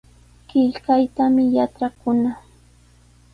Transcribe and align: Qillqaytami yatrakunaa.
Qillqaytami 0.49 1.43
yatrakunaa. 1.55 2.39